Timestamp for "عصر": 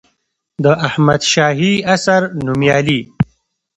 1.93-2.21